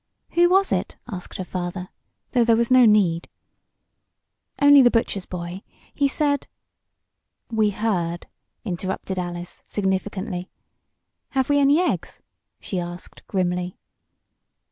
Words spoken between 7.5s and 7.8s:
"We